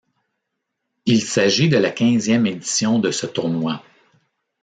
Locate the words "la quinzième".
1.77-2.47